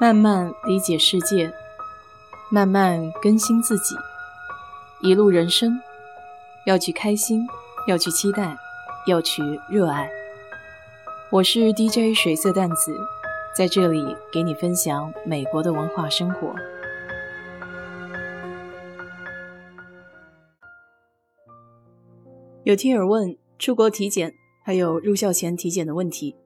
[0.00, 1.52] 慢慢理解世界，
[2.50, 3.94] 慢慢更新自己。
[5.02, 5.78] 一路人生，
[6.64, 7.46] 要去开心，
[7.86, 8.56] 要去期待，
[9.06, 10.10] 要去热爱。
[11.30, 12.96] 我是 DJ 水色淡子，
[13.54, 16.54] 在这里给你分享美国的文化生活。
[22.64, 24.32] 有听友问出国体检
[24.64, 26.36] 还有入校前体检的问题，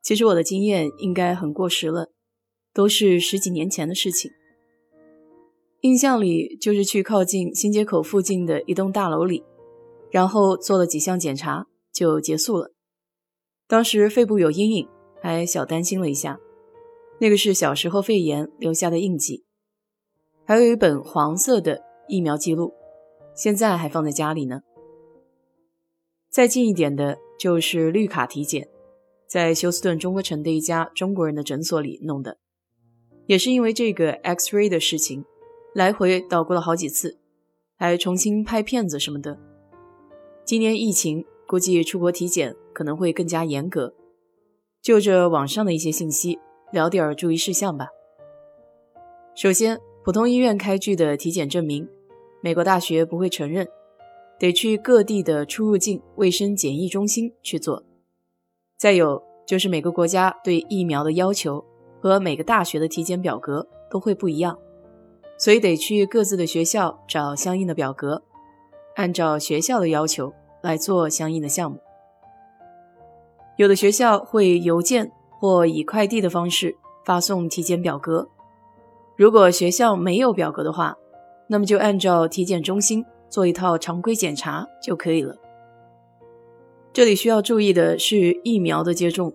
[0.00, 2.12] 其实我的经验应该很过时了。
[2.72, 4.30] 都是十几年前的事情，
[5.80, 9.42] 印象里就是去靠近新街口附近的一栋大楼里，
[10.10, 12.72] 然后做了几项检查就结束了。
[13.66, 14.88] 当时肺部有阴影，
[15.20, 16.38] 还小担心了一下，
[17.20, 19.44] 那个是小时候肺炎留下的印记。
[20.44, 22.72] 还有一本黄色的疫苗记录，
[23.34, 24.62] 现在还放在家里呢。
[26.28, 28.68] 再近一点的就是绿卡体检，
[29.26, 32.38] 在休斯顿中国城的一家中国人的诊所里弄的。
[33.30, 35.24] 也是因为这个 X-ray 的事情，
[35.72, 37.16] 来回捣鼓了好几次，
[37.78, 39.38] 还重新拍片子什么的。
[40.44, 43.94] 今年疫情，估计出国体检可能会更加严格。
[44.82, 46.40] 就着网上的一些信息，
[46.72, 47.86] 聊点儿注意事项吧。
[49.36, 51.88] 首先，普通医院开具的体检证明，
[52.40, 53.68] 美国大学不会承认，
[54.40, 57.84] 得去各地的出入境卫生检疫中心去做。
[58.76, 61.69] 再有就是每个国家对疫苗的要求。
[62.00, 64.58] 和每个大学的体检表格都会不一样，
[65.36, 68.22] 所以得去各自的学校找相应的表格，
[68.96, 71.78] 按照学校的要求来做相应的项目。
[73.56, 78.28] 有的学校会邮件或以快递的方式发送体检表格，
[79.16, 80.96] 如果学校没有表格的话，
[81.48, 85.36] 那么就按照体检中心做一套常规检查就可以了。
[86.92, 89.34] 这里需要注意的是疫苗的接种。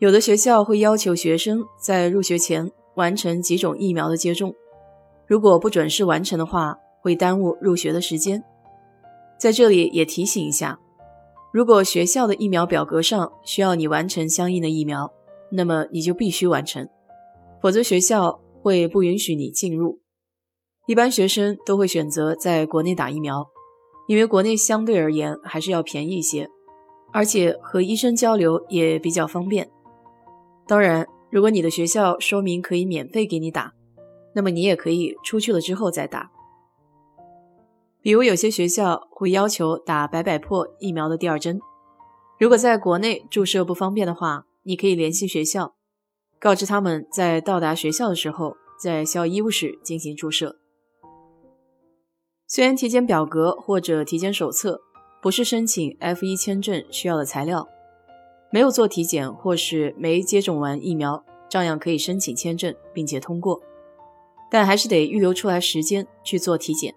[0.00, 4.54] 有的学校会要求学生在入学前完成几种疫苗的接种，
[5.26, 8.44] 如果不准时完成的话，会耽误入学的时间。
[9.40, 10.78] 在这里也提醒一下，
[11.52, 15.12] 如果学校的疫苗表格上需要你完成相应的疫苗，
[15.50, 16.88] 那么你就必须完成，
[17.60, 19.98] 否则学校会不允许你进入。
[20.86, 23.44] 一般学生都会选择在国内打疫苗，
[24.06, 26.48] 因为国内相对而言还是要便宜一些，
[27.12, 29.68] 而且和医生交流也比较方便。
[30.68, 33.72] 当然，如果你的学校说明可以免费给你打，
[34.34, 36.30] 那么你也可以出去了之后再打。
[38.02, 41.58] 比如有些学校会要求打百百破疫苗的第二针，
[42.38, 45.74] 如果在国内注射不方便的话，你可以联系学校，
[46.38, 50.58] 告知他们在到达学校的时候，在校医务室进行注射。
[52.46, 54.82] 虽然体检表格或者体检手册
[55.22, 57.66] 不是申请 F 一签证需要的材料。
[58.50, 63.60] 没有做体检或是没接种完疫苗，照样可以申请签证并且通过，
[64.50, 66.94] 但还是得预留出来时间去做体检。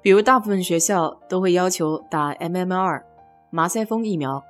[0.00, 3.02] 比如，大部分学校都会要求打 MMR
[3.50, 4.42] 麻腮风疫苗，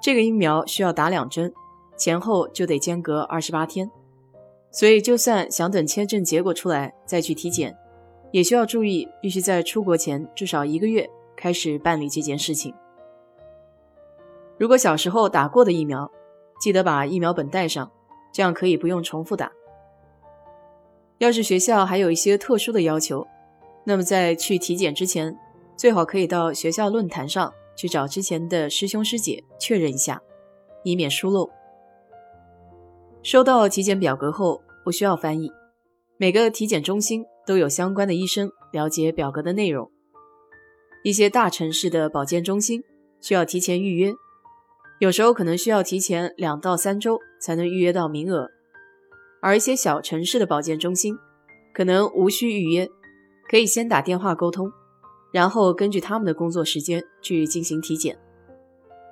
[0.00, 1.52] 这个疫苗需要打两针，
[1.96, 3.90] 前后就得间隔二十八天，
[4.70, 7.76] 所以就算想等签证结果出来再去体检，
[8.30, 12.74] 也需要注意，必须在出国前至少一个月开始办理这件事情。
[14.58, 16.10] 如果小时候打过的疫苗，
[16.60, 17.90] 记得把疫苗本带上，
[18.32, 19.52] 这样可以不用重复打。
[21.18, 23.26] 要是学校还有一些特殊的要求，
[23.84, 25.36] 那么在去体检之前，
[25.76, 30.20] 最好可以到学校论坛上去找之前的师兄师姐确认一下，
[30.82, 31.48] 以免疏漏。
[33.22, 35.52] 收到体检表格后不需要翻译，
[36.16, 39.88] 每个体检中心都有相关的医生了解表格的内容。
[41.04, 42.82] 一些大城市的保健中心
[43.20, 44.12] 需要提前预约。
[44.98, 48.50] 有时候可能需要提前两到三周才能预约到名额，
[49.40, 51.16] 而一些小城市的保健中心
[51.72, 52.88] 可能无需预约，
[53.48, 54.72] 可以先打电话沟通，
[55.32, 58.18] 然后根据他们的工作时间去进行体检。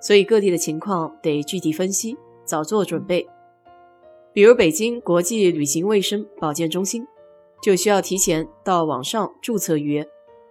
[0.00, 3.24] 所以各地的情况得具体分析，早做准备。
[4.32, 7.06] 比如北京国际旅行卫生保健中心
[7.62, 10.08] 就需要提前到网上注册预约，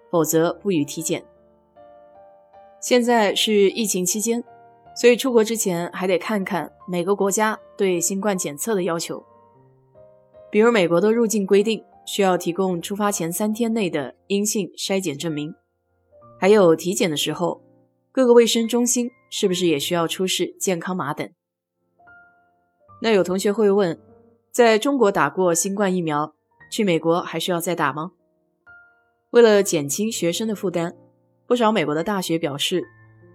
[0.09, 1.25] 否则不予体检。
[2.79, 4.41] 现在是疫情期间。
[4.95, 9.21] 所以出国之前还得看看每个国家对新冠检测的要求，
[10.49, 15.53] 比如美国的入境规定需要提供出发前三天内的阴性筛检证明，
[16.39, 17.61] 还有体检的时候，
[18.13, 21.29] 各个卫生中心是不是也需要出示健康码等？
[23.01, 23.99] 那有同学会问，
[24.49, 26.33] 在中国打过新冠疫苗，
[26.71, 28.13] 去美国还需要再打吗？
[29.31, 30.95] 为了减轻学生的负担，
[31.45, 32.85] 不少美国的大学表示。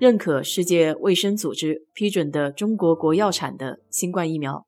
[0.00, 4.64] 认可世界卫生组织批准的中国国药产的新冠疫苗，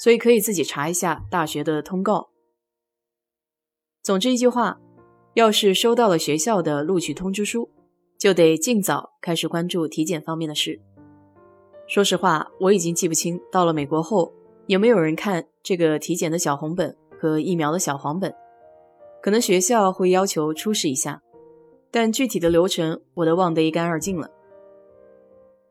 [0.00, 2.30] 所以可以自己查一下大学的通告。
[4.02, 4.80] 总之一句话，
[5.34, 7.70] 要是收到了学校的录取通知书，
[8.18, 10.80] 就得尽早开始关注体检方面的事。
[11.86, 14.32] 说实话，我已经记不清到了美国后
[14.66, 18.34] 有没有人看这个体检的小红本和疫苗的小黄本，
[19.22, 21.22] 可能学校会要求出示一下，
[21.92, 24.28] 但具体的流程我都忘得一干二净了。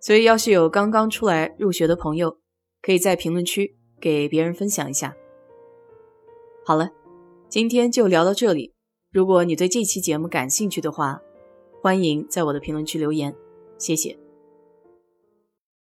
[0.07, 2.37] 所以，要是有刚刚出来入学的朋友，
[2.81, 5.13] 可以在评论区给别人分享一下。
[6.65, 6.91] 好了，
[7.49, 8.71] 今天就聊到这里。
[9.11, 11.21] 如果你对这期节目感兴趣的话，
[11.81, 13.35] 欢迎在我的评论区留言，
[13.77, 14.17] 谢谢。